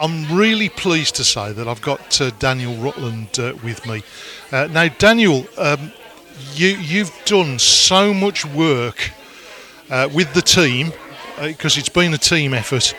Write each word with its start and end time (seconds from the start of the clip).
I'm 0.00 0.32
really 0.32 0.68
pleased 0.68 1.16
to 1.16 1.24
say 1.24 1.50
that 1.52 1.66
I've 1.66 1.82
got 1.82 2.20
uh, 2.20 2.30
Daniel 2.38 2.76
Rutland 2.76 3.36
uh, 3.36 3.54
with 3.64 3.84
me. 3.84 4.04
Uh, 4.52 4.68
now, 4.70 4.86
Daniel, 4.86 5.44
um, 5.58 5.90
you, 6.54 6.68
you've 6.68 7.10
done 7.24 7.58
so 7.58 8.14
much 8.14 8.44
work 8.46 9.10
uh, 9.90 10.08
with 10.14 10.32
the 10.34 10.42
team 10.42 10.92
because 11.42 11.76
it's 11.76 11.88
been 11.88 12.14
a 12.14 12.18
team 12.18 12.54
effort. 12.54 12.94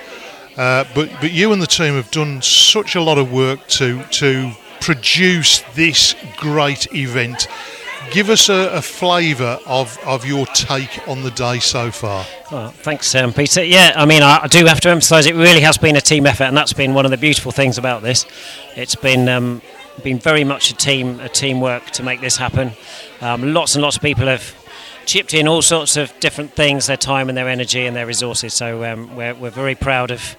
Uh, 0.58 0.84
but 0.94 1.10
but 1.22 1.32
you 1.32 1.54
and 1.54 1.62
the 1.62 1.68
team 1.68 1.94
have 1.94 2.12
done 2.12 2.42
such 2.42 2.96
a 2.96 3.02
lot 3.02 3.18
of 3.18 3.32
work 3.32 3.66
to 3.68 4.04
to 4.12 4.52
produce 4.82 5.62
this 5.76 6.16
great 6.36 6.94
event. 6.94 7.48
Give 8.12 8.30
us 8.30 8.50
a, 8.50 8.70
a 8.74 8.82
flavour 8.82 9.60
of, 9.68 9.98
of 10.06 10.26
your 10.26 10.46
take 10.48 11.08
on 11.08 11.22
the 11.22 11.32
day 11.32 11.60
so 11.60 11.92
far. 11.92 12.26
Oh, 12.52 12.70
thanks, 12.70 13.14
um, 13.14 13.34
Peter. 13.34 13.64
Yeah, 13.64 13.94
I 13.96 14.06
mean, 14.06 14.24
I, 14.24 14.40
I 14.44 14.48
do 14.48 14.66
have 14.66 14.82
to 14.82 14.90
emphasise 14.90 15.28
it 15.28 15.36
really 15.36 15.62
has 15.62 15.78
been 15.78 15.96
a 15.96 16.02
team 16.02 16.26
effort, 16.26 16.46
and 16.46 16.58
that's 16.58 16.74
been 16.74 16.94
one 16.94 17.06
of 17.06 17.12
the 17.12 17.18
beautiful 17.18 17.52
things 17.52 17.78
about 17.78 18.02
this. 18.02 18.26
It's 18.76 18.96
been 18.96 19.30
um, 19.30 19.62
been 20.04 20.18
very 20.18 20.44
much 20.44 20.72
a 20.72 20.76
team 20.76 21.20
a 21.20 21.30
teamwork 21.30 21.92
to 21.92 22.04
make 22.04 22.22
this 22.22 22.38
happen. 22.38 22.72
Um, 23.22 23.54
lots 23.54 23.76
and 23.76 23.84
lots 23.84 23.98
of 23.98 24.02
people 24.02 24.26
have 24.26 24.56
chipped 25.06 25.34
in 25.34 25.48
all 25.48 25.62
sorts 25.62 25.98
of 25.98 26.18
different 26.20 26.54
things, 26.54 26.88
their 26.88 26.98
time 26.98 27.30
and 27.30 27.38
their 27.38 27.50
energy 27.50 27.86
and 27.86 27.96
their 27.96 28.06
resources. 28.06 28.54
So 28.54 28.84
um, 28.86 29.16
we're, 29.16 29.34
we're 29.34 29.50
very 29.50 29.76
proud 29.76 30.12
of 30.12 30.36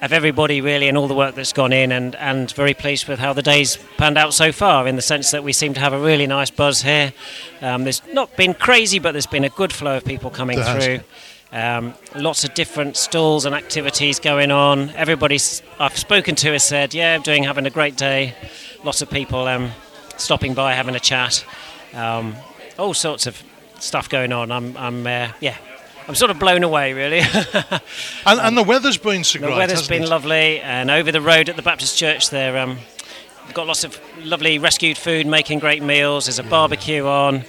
of 0.00 0.12
everybody 0.12 0.60
really 0.60 0.88
and 0.88 0.96
all 0.96 1.08
the 1.08 1.14
work 1.14 1.34
that's 1.34 1.52
gone 1.52 1.72
in 1.72 1.92
and, 1.92 2.14
and 2.16 2.52
very 2.52 2.74
pleased 2.74 3.06
with 3.06 3.18
how 3.18 3.32
the 3.32 3.42
day's 3.42 3.76
panned 3.98 4.16
out 4.16 4.32
so 4.32 4.50
far 4.50 4.88
in 4.88 4.96
the 4.96 5.02
sense 5.02 5.30
that 5.30 5.44
we 5.44 5.52
seem 5.52 5.74
to 5.74 5.80
have 5.80 5.92
a 5.92 5.98
really 5.98 6.26
nice 6.26 6.50
buzz 6.50 6.82
here. 6.82 7.12
Um, 7.60 7.84
there's 7.84 8.02
not 8.12 8.34
been 8.36 8.54
crazy 8.54 8.98
but 8.98 9.12
there's 9.12 9.26
been 9.26 9.44
a 9.44 9.50
good 9.50 9.72
flow 9.72 9.98
of 9.98 10.04
people 10.04 10.30
coming 10.30 10.60
through. 10.62 11.00
Um, 11.52 11.94
lots 12.14 12.44
of 12.44 12.54
different 12.54 12.96
stalls 12.96 13.44
and 13.44 13.54
activities 13.54 14.20
going 14.20 14.50
on. 14.50 14.90
Everybody 14.90 15.38
I've 15.78 15.98
spoken 15.98 16.34
to 16.36 16.52
has 16.52 16.62
said, 16.64 16.94
yeah, 16.94 17.14
I'm 17.14 17.22
doing 17.22 17.42
having 17.42 17.66
a 17.66 17.70
great 17.70 17.96
day. 17.96 18.34
Lots 18.84 19.02
of 19.02 19.10
people 19.10 19.46
um, 19.48 19.72
stopping 20.16 20.54
by 20.54 20.74
having 20.74 20.94
a 20.94 21.00
chat. 21.00 21.44
Um, 21.92 22.36
all 22.78 22.94
sorts 22.94 23.26
of 23.26 23.42
stuff 23.80 24.08
going 24.08 24.32
on. 24.32 24.52
I'm, 24.52 24.76
I'm 24.76 25.06
uh, 25.06 25.32
yeah, 25.40 25.56
I'm 26.10 26.16
sort 26.16 26.32
of 26.32 26.40
blown 26.40 26.64
away, 26.64 26.92
really. 26.92 27.20
and, 28.26 28.40
and, 28.40 28.56
the 28.56 28.64
weather's 28.64 28.98
been 28.98 29.22
so 29.22 29.38
great. 29.38 29.50
The 29.50 29.56
weather's 29.56 29.86
been 29.86 30.02
it? 30.02 30.08
lovely, 30.08 30.58
and 30.58 30.90
over 30.90 31.12
the 31.12 31.20
road 31.20 31.48
at 31.48 31.54
the 31.54 31.62
Baptist 31.62 31.96
Church, 31.96 32.30
there 32.30 32.58
um, 32.58 32.78
we've 33.46 33.54
got 33.54 33.68
lots 33.68 33.84
of 33.84 33.96
lovely 34.24 34.58
rescued 34.58 34.98
food, 34.98 35.24
making 35.28 35.60
great 35.60 35.84
meals. 35.84 36.26
There's 36.26 36.40
a 36.40 36.42
yeah. 36.42 36.50
barbecue 36.50 37.06
on. 37.06 37.44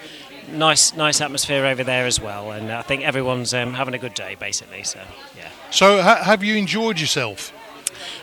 Nice, 0.52 0.96
nice 0.96 1.22
atmosphere 1.22 1.66
over 1.66 1.84
there 1.84 2.06
as 2.06 2.22
well, 2.22 2.52
and 2.52 2.72
I 2.72 2.84
think 2.84 3.02
everyone's 3.02 3.52
um, 3.52 3.74
having 3.74 3.96
a 3.96 3.98
good 3.98 4.14
day, 4.14 4.36
basically. 4.36 4.84
So, 4.84 5.00
yeah. 5.36 5.50
So, 5.72 6.04
ha- 6.04 6.22
have 6.22 6.44
you 6.44 6.56
enjoyed 6.56 7.00
yourself? 7.00 7.52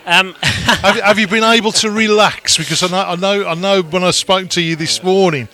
Um, 0.09 0.33
have, 0.41 0.99
have, 1.01 1.19
you 1.19 1.27
been 1.27 1.43
able 1.43 1.71
to 1.73 1.91
relax? 1.91 2.57
Because 2.57 2.81
I 2.81 2.87
know, 2.87 3.03
I 3.03 3.15
know, 3.15 3.47
I 3.47 3.53
know. 3.53 3.83
When 3.83 4.03
I 4.03 4.09
spoke 4.09 4.49
to 4.49 4.61
you 4.61 4.75
this 4.75 5.03
morning, 5.03 5.47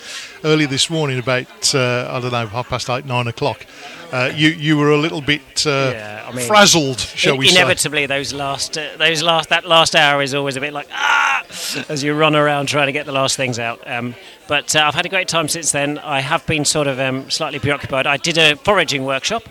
early 0.46 0.66
this 0.66 0.90
morning, 0.90 1.20
about 1.20 1.76
uh, 1.76 2.08
I 2.10 2.22
don't 2.22 2.32
know, 2.32 2.48
half 2.48 2.70
past 2.70 2.90
eight, 2.90 3.06
nine 3.06 3.28
o'clock, 3.28 3.66
uh, 4.14 4.32
you 4.34 4.50
you 4.50 4.78
were 4.78 4.92
a 4.92 4.98
little 4.98 5.20
bit 5.20 5.68
uh, 5.68 5.92
yeah, 5.94 6.26
I 6.26 6.34
mean, 6.34 6.48
frazzled, 6.48 7.02
shall 7.02 7.38
we 7.38 7.50
inevitably, 7.50 7.50
say? 7.50 7.62
Inevitably, 7.62 8.06
those 8.06 8.34
last 8.34 8.78
uh, 8.78 8.96
those 8.98 9.22
last 9.22 9.50
that 9.50 9.66
last 9.66 9.94
hour 9.94 10.22
is 10.22 10.34
always 10.34 10.56
a 10.56 10.62
bit 10.62 10.72
like 10.72 10.88
ah, 10.94 11.25
as 11.90 12.04
you 12.04 12.14
run 12.14 12.36
around 12.36 12.68
trying 12.68 12.88
to 12.88 12.92
get 12.92 13.06
the 13.06 13.12
last 13.12 13.38
things 13.38 13.60
out. 13.60 13.80
Um, 13.86 14.16
but 14.48 14.76
uh, 14.76 14.84
I've 14.86 14.96
had 14.96 15.06
a 15.06 15.10
great 15.10 15.28
time 15.28 15.48
since 15.48 15.72
then. 15.72 15.98
I 16.00 16.22
have 16.22 16.46
been 16.46 16.66
sort 16.66 16.88
of 16.88 17.00
um, 17.00 17.30
slightly 17.30 17.60
preoccupied. 17.60 18.08
I 18.08 18.18
did 18.18 18.38
a 18.38 18.56
foraging 18.56 19.06
workshop. 19.06 19.44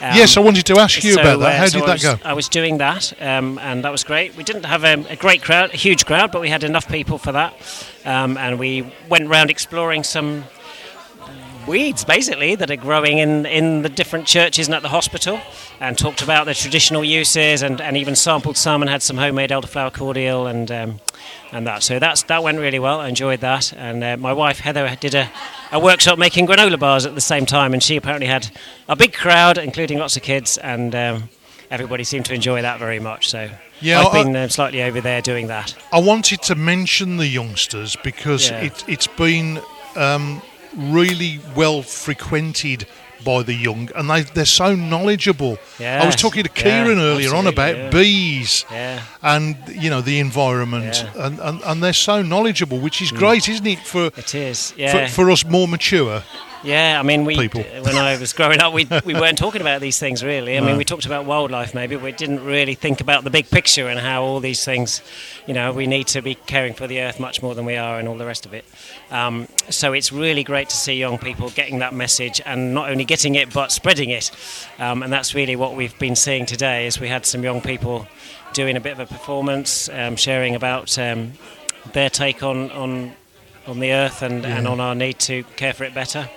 Um, 0.00 0.16
yes, 0.16 0.36
I 0.36 0.40
wanted 0.40 0.66
to 0.66 0.78
ask 0.78 1.02
you 1.02 1.12
so, 1.12 1.20
about 1.20 1.40
that. 1.40 1.56
How 1.56 1.64
uh, 1.64 1.68
so 1.68 1.80
did 1.80 1.88
that 1.88 2.02
go? 2.02 2.28
I 2.28 2.32
was 2.34 2.48
doing 2.48 2.78
that, 2.78 3.12
um, 3.22 3.58
and 3.60 3.84
that 3.84 3.92
was 3.92 4.04
great. 4.04 4.36
We 4.36 4.42
didn't 4.42 4.64
have 4.64 4.84
a, 4.84 4.94
a, 5.08 5.16
great 5.16 5.42
crowd, 5.42 5.72
a 5.72 5.76
huge 5.76 6.04
crowd, 6.04 6.32
but 6.32 6.40
we 6.40 6.48
had 6.48 6.64
enough 6.64 6.88
people 6.88 7.16
for 7.16 7.32
that, 7.32 7.54
um, 8.04 8.36
and 8.36 8.58
we 8.58 8.92
went 9.08 9.28
around 9.28 9.50
exploring 9.50 10.02
some 10.02 10.44
weeds 11.66 12.04
basically 12.04 12.54
that 12.54 12.70
are 12.70 12.76
growing 12.76 13.18
in, 13.18 13.46
in 13.46 13.82
the 13.82 13.88
different 13.88 14.26
churches 14.26 14.66
and 14.66 14.74
at 14.74 14.82
the 14.82 14.88
hospital 14.88 15.40
and 15.80 15.96
talked 15.98 16.22
about 16.22 16.46
the 16.46 16.54
traditional 16.54 17.04
uses 17.04 17.62
and, 17.62 17.80
and 17.80 17.96
even 17.96 18.14
sampled 18.14 18.56
some 18.56 18.82
and 18.82 18.90
had 18.90 19.02
some 19.02 19.16
homemade 19.16 19.50
elderflower 19.50 19.92
cordial 19.92 20.46
and 20.46 20.70
um, 20.70 21.00
and 21.52 21.66
that 21.66 21.82
so 21.82 21.98
that's 21.98 22.22
that 22.24 22.42
went 22.42 22.58
really 22.58 22.78
well 22.78 23.00
I 23.00 23.08
enjoyed 23.08 23.40
that 23.40 23.72
and 23.72 24.04
uh, 24.04 24.16
my 24.16 24.32
wife 24.32 24.60
Heather 24.60 24.94
did 25.00 25.14
a, 25.14 25.30
a 25.72 25.80
workshop 25.80 26.18
making 26.18 26.46
granola 26.46 26.78
bars 26.78 27.06
at 27.06 27.14
the 27.14 27.20
same 27.20 27.46
time 27.46 27.72
and 27.72 27.82
she 27.82 27.96
apparently 27.96 28.26
had 28.26 28.50
a 28.88 28.96
big 28.96 29.12
crowd 29.12 29.58
including 29.58 29.98
lots 29.98 30.16
of 30.16 30.22
kids 30.22 30.58
and 30.58 30.94
um, 30.94 31.28
everybody 31.70 32.04
seemed 32.04 32.26
to 32.26 32.34
enjoy 32.34 32.62
that 32.62 32.78
very 32.78 33.00
much 33.00 33.28
so 33.28 33.50
yeah, 33.80 34.00
I've 34.00 34.12
been 34.12 34.34
uh, 34.34 34.48
slightly 34.48 34.82
over 34.82 35.00
there 35.02 35.20
doing 35.20 35.48
that. 35.48 35.76
I 35.92 36.00
wanted 36.00 36.40
to 36.42 36.54
mention 36.54 37.18
the 37.18 37.26
youngsters 37.26 37.96
because 37.96 38.48
yeah. 38.48 38.60
it, 38.60 38.84
it's 38.88 39.08
been 39.08 39.60
um, 39.96 40.40
really 40.76 41.40
well 41.54 41.82
frequented 41.82 42.86
by 43.24 43.42
the 43.42 43.54
young, 43.54 43.90
and 43.96 44.10
they 44.10 44.22
they're 44.22 44.44
so 44.44 44.74
knowledgeable. 44.74 45.58
Yes, 45.78 46.02
I 46.02 46.06
was 46.06 46.16
talking 46.16 46.42
to 46.42 46.48
Kieran 46.48 46.98
yeah, 46.98 47.04
earlier 47.04 47.34
on 47.34 47.46
about 47.46 47.76
yeah. 47.76 47.90
bees 47.90 48.64
yeah. 48.70 49.02
and 49.22 49.56
you 49.68 49.90
know 49.90 50.02
the 50.02 50.20
environment, 50.20 51.04
and, 51.16 51.40
and, 51.40 51.62
and 51.62 51.82
they're 51.82 51.92
so 51.92 52.22
knowledgeable, 52.22 52.78
which 52.78 53.00
is 53.00 53.10
mm. 53.10 53.18
great, 53.18 53.48
isn't 53.48 53.66
it? 53.66 53.78
For 53.80 54.06
it 54.16 54.34
is, 54.34 54.74
yeah. 54.76 55.06
For, 55.06 55.12
for 55.12 55.30
us 55.30 55.44
more 55.44 55.66
mature. 55.66 56.22
Yeah, 56.64 56.98
I 56.98 57.02
mean, 57.02 57.26
we 57.26 57.36
people. 57.36 57.62
when 57.62 57.96
I 57.96 58.16
was 58.16 58.32
growing 58.32 58.60
up, 58.60 58.72
we 58.72 58.88
we 59.04 59.14
weren't 59.14 59.36
talking 59.36 59.60
about 59.60 59.80
these 59.82 59.98
things 59.98 60.24
really. 60.24 60.56
I 60.56 60.60
no. 60.60 60.66
mean, 60.66 60.76
we 60.78 60.84
talked 60.84 61.04
about 61.04 61.26
wildlife 61.26 61.74
maybe, 61.74 61.94
but 61.96 62.04
we 62.04 62.12
didn't 62.12 62.42
really 62.42 62.74
think 62.74 63.00
about 63.00 63.22
the 63.22 63.30
big 63.30 63.50
picture 63.50 63.88
and 63.88 64.00
how 64.00 64.22
all 64.22 64.40
these 64.40 64.64
things, 64.64 65.02
you 65.46 65.52
know, 65.52 65.72
we 65.72 65.86
need 65.86 66.06
to 66.08 66.22
be 66.22 66.34
caring 66.34 66.72
for 66.72 66.86
the 66.86 67.00
earth 67.00 67.20
much 67.20 67.42
more 67.42 67.54
than 67.54 67.66
we 67.66 67.76
are 67.76 67.98
and 67.98 68.08
all 68.08 68.16
the 68.16 68.24
rest 68.24 68.46
of 68.46 68.54
it. 68.54 68.64
Um, 69.10 69.46
so 69.68 69.92
it's 69.92 70.10
really 70.10 70.42
great 70.42 70.70
to 70.70 70.76
see 70.76 70.94
young 70.94 71.18
people 71.18 71.50
getting 71.50 71.80
that 71.80 71.92
message 71.92 72.40
and 72.46 72.72
not 72.72 72.90
only 72.90 73.04
getting 73.04 73.34
it 73.34 73.52
but 73.52 73.70
spreading 73.70 74.08
it. 74.08 74.30
Um, 74.78 75.02
and 75.02 75.12
that's 75.12 75.34
really 75.34 75.56
what 75.56 75.76
we've 75.76 75.98
been 75.98 76.16
seeing 76.16 76.46
today. 76.46 76.86
Is 76.86 76.98
we 76.98 77.08
had 77.08 77.26
some 77.26 77.42
young 77.42 77.60
people 77.60 78.06
doing 78.54 78.76
a 78.76 78.80
bit 78.80 78.92
of 78.92 79.00
a 79.00 79.06
performance, 79.06 79.90
um, 79.90 80.16
sharing 80.16 80.54
about 80.54 80.98
um, 80.98 81.32
their 81.92 82.08
take 82.08 82.42
on 82.42 82.70
on 82.70 83.12
on 83.66 83.80
the 83.80 83.92
earth 83.92 84.22
and, 84.22 84.42
yeah. 84.42 84.58
and 84.58 84.68
on 84.68 84.80
our 84.80 84.94
need 84.94 85.18
to 85.20 85.44
care 85.56 85.72
for 85.72 85.84
it 85.84 85.94
better. 85.94 86.28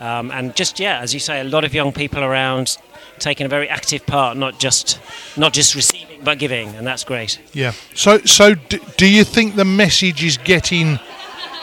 Um, 0.00 0.30
and 0.30 0.54
just 0.54 0.80
yeah, 0.80 1.00
as 1.00 1.14
you 1.14 1.20
say, 1.20 1.40
a 1.40 1.44
lot 1.44 1.64
of 1.64 1.74
young 1.74 1.92
people 1.92 2.22
around 2.22 2.76
taking 3.18 3.46
a 3.46 3.48
very 3.48 3.68
active 3.68 4.06
part, 4.06 4.36
not 4.36 4.58
just 4.58 4.98
not 5.36 5.52
just 5.52 5.74
receiving 5.74 6.22
but 6.22 6.38
giving, 6.38 6.74
and 6.74 6.86
that's 6.86 7.04
great. 7.04 7.40
Yeah. 7.52 7.72
So 7.94 8.18
so 8.18 8.54
d- 8.54 8.80
do 8.96 9.08
you 9.08 9.24
think 9.24 9.54
the 9.54 9.64
message 9.64 10.24
is 10.24 10.36
getting 10.36 10.98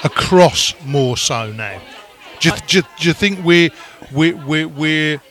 across 0.04 0.74
more 0.86 1.18
so 1.18 1.52
now? 1.52 1.82
Do 2.40 2.50
you, 2.50 2.56
do, 2.68 2.82
do 3.00 3.08
you 3.08 3.14
think 3.14 3.44
we're 3.44 3.70
we're 4.12 4.36
we're, 4.36 4.68
we're 4.68 5.22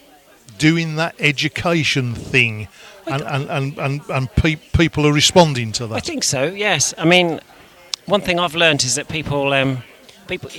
doing 0.59 0.97
that 0.97 1.15
education 1.19 2.15
thing 2.15 2.69
and, 3.07 3.23
and, 3.23 3.51
and, 3.51 3.79
and, 3.79 4.01
and 4.09 4.35
pe- 4.37 4.57
people 4.57 5.07
are 5.07 5.13
responding 5.13 5.73
to 5.73 5.87
that. 5.87 5.97
I 5.97 6.01
think 6.01 6.23
so, 6.23 6.45
yes. 6.45 6.95
I 6.99 7.05
mean, 7.05 7.41
one 8.07 8.21
thing 8.21 8.39
I've 8.39 8.55
learned 8.55 8.83
is 8.85 8.95
that 8.95 9.09
people 9.09 9.53
um, 9.53 9.83
people 10.27 10.51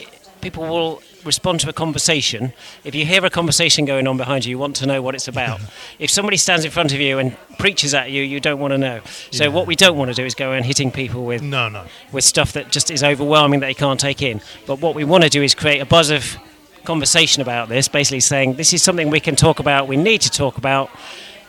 people 0.42 0.64
will 0.64 1.02
respond 1.24 1.60
to 1.62 1.70
a 1.70 1.74
conversation. 1.74 2.54
If 2.84 2.96
you 2.96 3.06
hear 3.06 3.24
a 3.26 3.30
conversation 3.30 3.86
going 3.86 4.08
on 4.08 4.18
behind 4.18 4.46
you, 4.46 4.52
you 4.52 4.58
want 4.58 4.76
to 4.78 4.86
know 4.86 5.02
what 5.02 5.16
it's 5.16 5.28
about. 5.28 5.62
if 6.00 6.10
somebody 6.10 6.38
stands 6.38 6.66
in 6.66 6.72
front 6.72 6.94
of 6.94 7.00
you 7.00 7.20
and 7.20 7.38
preaches 7.60 7.94
at 7.94 8.12
you, 8.12 8.24
you 8.24 8.40
don't 8.40 8.60
want 8.60 8.72
to 8.72 8.78
know. 8.78 9.02
So 9.32 9.44
yeah. 9.44 9.50
what 9.50 9.68
we 9.68 9.76
don't 9.76 9.98
want 9.98 10.10
to 10.10 10.16
do 10.16 10.26
is 10.26 10.34
go 10.34 10.52
around 10.52 10.64
hitting 10.64 10.92
people 10.92 11.24
with 11.26 11.42
no, 11.42 11.70
no. 11.70 11.86
with 12.12 12.24
stuff 12.24 12.54
that 12.54 12.72
just 12.72 12.90
is 12.90 13.04
overwhelming 13.04 13.60
that 13.60 13.68
they 13.68 13.74
can't 13.74 14.00
take 14.00 14.22
in. 14.22 14.42
But 14.66 14.80
what 14.80 14.96
we 14.96 15.04
want 15.04 15.24
to 15.24 15.30
do 15.30 15.44
is 15.44 15.54
create 15.54 15.80
a 15.80 15.86
buzz 15.86 16.10
of 16.10 16.38
conversation 16.84 17.42
about 17.42 17.70
this, 17.70 17.88
basically 17.88 18.20
saying 18.20 18.56
this 18.56 18.74
is 18.74 18.82
something 18.82 19.10
we 19.10 19.20
can 19.20 19.36
talk 19.36 19.60
about, 19.60 19.88
we 19.88 19.98
need 19.98 20.22
to 20.22 20.32
talk 20.32 20.58
about 20.58 20.90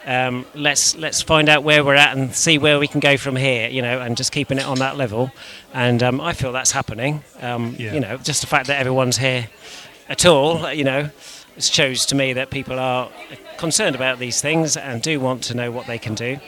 um, 0.06 0.46
let's 0.54 0.96
let's 0.96 1.22
find 1.22 1.48
out 1.48 1.62
where 1.62 1.84
we're 1.84 1.94
at 1.94 2.16
and 2.16 2.34
see 2.34 2.58
where 2.58 2.78
we 2.78 2.88
can 2.88 3.00
go 3.00 3.16
from 3.16 3.36
here. 3.36 3.68
You 3.68 3.82
know, 3.82 4.00
and 4.00 4.16
just 4.16 4.32
keeping 4.32 4.58
it 4.58 4.64
on 4.64 4.78
that 4.78 4.96
level. 4.96 5.32
And 5.72 6.02
um, 6.02 6.20
I 6.20 6.32
feel 6.32 6.52
that's 6.52 6.72
happening. 6.72 7.22
Um, 7.40 7.76
yeah. 7.78 7.94
You 7.94 8.00
know, 8.00 8.16
just 8.18 8.40
the 8.40 8.46
fact 8.46 8.66
that 8.66 8.78
everyone's 8.78 9.18
here 9.18 9.48
at 10.08 10.26
all. 10.26 10.72
You 10.72 10.84
know, 10.84 11.10
shows 11.58 12.06
to 12.06 12.14
me 12.14 12.32
that 12.34 12.50
people 12.50 12.78
are 12.78 13.10
concerned 13.58 13.94
about 13.94 14.18
these 14.18 14.40
things 14.40 14.76
and 14.76 15.02
do 15.02 15.20
want 15.20 15.42
to 15.44 15.54
know 15.54 15.70
what 15.70 15.86
they 15.86 15.98
can 15.98 16.14
do. 16.14 16.38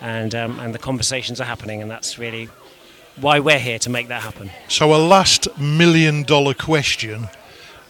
And 0.00 0.34
um, 0.34 0.58
and 0.58 0.74
the 0.74 0.78
conversations 0.78 1.40
are 1.40 1.44
happening, 1.44 1.82
and 1.82 1.90
that's 1.90 2.18
really 2.18 2.48
why 3.20 3.38
we're 3.40 3.58
here 3.58 3.78
to 3.80 3.90
make 3.90 4.08
that 4.08 4.22
happen. 4.22 4.50
So, 4.68 4.94
a 4.94 4.96
last 4.96 5.46
million 5.58 6.22
dollar 6.22 6.54
question 6.54 7.28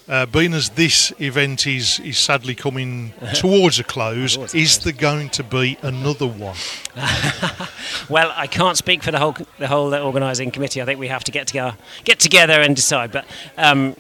uh, 0.09 0.27
being 0.27 0.53
as 0.55 0.71
this 0.71 1.13
event 1.21 1.67
is, 1.67 2.01
is 2.01 2.19
sadly 2.19 2.55
coming 2.55 3.13
towards 3.35 3.79
a 3.79 3.85
close, 3.85 4.35
towards 4.37 4.55
is 4.55 4.79
there 4.81 4.93
going 4.93 5.29
to 5.31 5.45
be 5.45 5.79
another 5.83 6.27
one? 6.27 6.57
well, 8.09 8.33
I 8.37 8.47
can't 8.47 8.77
speak 8.77 9.03
for 9.03 9.11
the 9.11 9.19
whole 9.19 9.37
the 9.59 9.69
whole 9.69 9.95
organising 9.95 10.51
committee. 10.51 10.83
I 10.83 10.85
think 10.85 10.99
we 10.99 11.09
have 11.09 11.25
to 11.25 11.33
get 11.33 11.47
together, 11.47 11.77
get 12.05 12.19
together 12.19 12.61
and 12.61 12.75
decide. 12.77 13.13
But 13.13 13.27
um, 13.57 13.97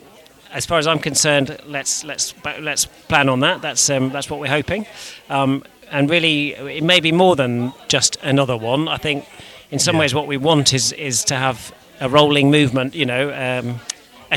as 0.53 0.67
far 0.67 0.79
as 0.79 0.87
I'm 0.87 0.99
concerned, 0.99 1.57
let's 1.67 2.05
let's 2.05 2.35
let's 2.61 2.87
plan 3.09 3.29
on 3.29 3.41
that. 3.41 3.63
That's 3.63 3.89
um, 3.91 4.11
that's 4.11 4.29
what 4.29 4.41
we're 4.41 4.49
hoping. 4.49 4.87
Um, 5.31 5.65
and 5.91 6.09
really, 6.11 6.55
it 6.55 6.83
may 6.83 7.01
be 7.01 7.13
more 7.13 7.37
than 7.37 7.73
just 7.89 8.17
another 8.23 8.57
one. 8.57 8.89
I 8.89 8.97
think 8.97 9.25
in 9.71 9.79
some 9.79 9.97
Yeah. 9.97 10.01
ways, 10.01 10.15
what 10.15 10.27
we 10.27 10.37
want 10.37 10.73
is 10.75 10.93
is 10.93 11.25
to 11.25 11.37
have 11.37 11.73
a 12.01 12.09
rolling 12.09 12.51
movement. 12.51 12.95
You 12.95 13.07
know. 13.07 13.79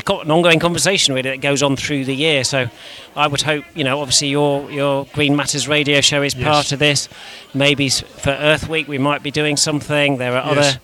Co- 0.04 0.20
an 0.20 0.30
ongoing 0.30 0.58
conversation 0.58 1.14
really 1.14 1.30
that 1.30 1.40
goes 1.40 1.62
on 1.62 1.76
through 1.76 2.04
the 2.04 2.14
year. 2.14 2.44
So, 2.44 2.68
I 3.14 3.26
would 3.26 3.42
hope 3.42 3.64
you 3.74 3.84
know. 3.84 4.00
Obviously, 4.00 4.28
your 4.28 4.70
your 4.70 5.06
Green 5.12 5.34
Matters 5.36 5.66
radio 5.68 6.00
show 6.00 6.22
is 6.22 6.34
Yes. 6.34 6.44
part 6.44 6.72
of 6.72 6.78
this. 6.78 7.08
Maybe 7.54 7.88
for 7.88 8.30
Earth 8.30 8.68
Week 8.68 8.88
we 8.88 8.98
might 8.98 9.22
be 9.22 9.30
doing 9.30 9.56
something. 9.56 10.18
There 10.18 10.36
are 10.36 10.54
Yes. 10.54 10.58
other 10.74 10.80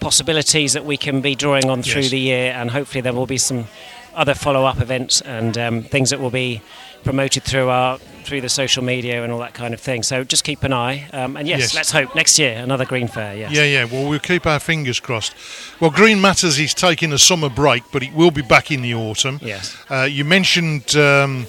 possibilities 0.00 0.72
that 0.74 0.84
we 0.84 0.96
can 0.96 1.20
be 1.20 1.34
drawing 1.34 1.68
on 1.70 1.82
through 1.82 2.02
Yes. 2.02 2.10
the 2.10 2.18
year, 2.18 2.52
and 2.52 2.70
hopefully 2.70 3.00
there 3.00 3.12
will 3.12 3.26
be 3.26 3.38
some 3.38 3.66
other 4.14 4.34
follow-up 4.34 4.80
events 4.80 5.20
and 5.20 5.56
um, 5.58 5.82
things 5.82 6.10
that 6.10 6.20
will 6.20 6.30
be 6.30 6.60
promoted 7.02 7.42
through 7.42 7.68
our 7.68 7.98
through 8.24 8.40
the 8.40 8.48
social 8.48 8.82
media 8.82 9.22
and 9.22 9.30
all 9.30 9.38
that 9.40 9.52
kind 9.52 9.74
of 9.74 9.80
thing. 9.80 10.02
So 10.02 10.24
just 10.24 10.44
keep 10.44 10.62
an 10.62 10.72
eye, 10.72 11.06
um, 11.12 11.36
and 11.36 11.46
yes, 11.46 11.60
Yes. 11.60 11.74
let's 11.74 11.90
hope 11.92 12.14
next 12.14 12.38
year 12.38 12.54
another 12.56 12.86
Green 12.86 13.06
Fair. 13.08 13.36
Yes. 13.36 13.52
Yeah, 13.52 13.64
yeah. 13.64 13.84
Well, 13.84 14.08
we'll 14.08 14.18
keep 14.18 14.46
our 14.46 14.58
fingers 14.58 14.98
crossed. 14.98 15.34
Well, 15.78 15.90
Green 15.90 16.20
Matters 16.22 16.58
is 16.58 16.72
taking 16.72 17.12
a 17.12 17.18
summer 17.18 17.50
break, 17.50 17.82
but 17.92 18.02
it 18.02 18.14
will 18.14 18.30
be 18.30 18.40
back 18.40 18.70
in 18.70 18.80
the 18.80 18.94
autumn. 18.94 19.38
Yes. 19.42 19.76
Uh, 19.90 20.08
you 20.10 20.24
mentioned 20.24 20.96
um, 20.96 21.46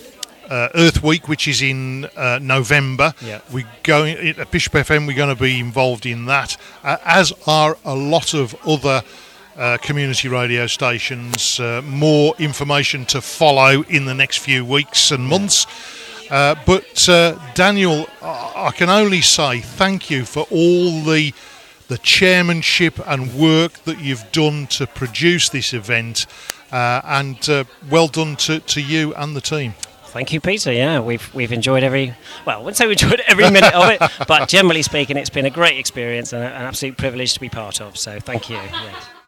uh, 0.50 0.68
Earth 0.76 1.02
Week, 1.02 1.30
which 1.30 1.48
is 1.48 1.62
in 1.62 2.06
uh, 2.18 2.40
November. 2.42 3.14
Yeah. 3.22 3.40
We 3.54 3.64
going 3.84 4.18
at 4.38 4.52
Bishop 4.52 4.74
FM. 4.74 5.08
We're 5.08 5.16
going 5.16 5.34
to 5.34 5.42
be 5.42 5.58
involved 5.62 6.06
in 6.06 6.26
that, 6.26 6.58
uh, 6.84 6.98
as 7.06 7.32
are 7.48 7.78
a 7.86 7.96
lot 7.96 8.34
of 8.34 8.54
other. 8.68 9.02
Uh, 9.58 9.78
community 9.78 10.28
radio 10.28 10.68
stations. 10.68 11.60
Uh, 11.60 11.82
more 11.86 12.36
information 12.40 13.06
to 13.06 13.22
follow 13.22 13.84
in 13.84 14.06
the 14.06 14.14
next 14.14 14.40
few 14.40 14.66
weeks 14.66 15.12
and 15.12 15.26
months. 15.26 15.66
Uh, 16.30 16.56
but 16.66 17.08
uh, 17.08 17.38
Daniel, 17.54 18.08
I 18.22 18.46
I 18.56 18.72
can 18.72 18.90
only 18.90 19.22
say 19.22 19.60
thank 19.60 20.10
you 20.10 20.26
for 20.26 20.48
all 20.50 21.02
the 21.04 21.34
the 21.88 21.98
chairmanship 22.00 23.00
and 23.08 23.34
work 23.36 23.74
that 23.84 24.00
you've 24.00 24.32
done 24.32 24.66
to 24.68 24.88
produce 24.88 25.50
this 25.50 25.74
event, 25.74 26.26
uh, 26.72 27.02
and 27.04 27.48
uh, 27.48 27.64
well 27.90 28.08
done 28.08 28.36
to, 28.38 28.60
to 28.60 28.82
you 28.82 29.14
and 29.16 29.36
the 29.36 29.42
team. 29.42 29.76
Thank 30.06 30.34
you, 30.34 30.42
Peter. 30.42 30.72
Yeah, 30.74 31.00
we've 31.00 31.34
we've 31.36 31.52
enjoyed 31.52 31.84
every 31.84 32.16
well, 32.46 32.60
I 32.60 32.62
wouldn't 32.62 32.78
say 32.78 32.88
we 32.88 32.94
enjoyed 32.94 33.22
every 33.28 33.50
minute 33.52 33.76
of 33.76 33.90
it, 33.90 34.02
but 34.28 34.50
generally 34.50 34.82
speaking, 34.82 35.18
it's 35.18 35.30
been 35.30 35.46
a 35.46 35.52
great 35.52 35.78
experience 35.78 36.34
and 36.34 36.44
an 36.44 36.52
absolute 36.52 36.98
privilege 36.98 37.34
to 37.36 37.40
be 37.40 37.50
part 37.50 37.82
of. 37.82 37.98
So 37.98 38.20
thank 38.20 38.50
you. 38.50 38.56
Yes. 38.56 39.15